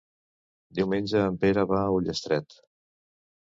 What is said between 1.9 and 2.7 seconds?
Ullastret.